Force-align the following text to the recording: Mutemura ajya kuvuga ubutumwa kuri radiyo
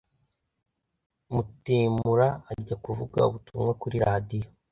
Mutemura 1.33 2.27
ajya 2.51 2.75
kuvuga 2.85 3.19
ubutumwa 3.29 3.71
kuri 3.81 3.97
radiyo 4.07 4.49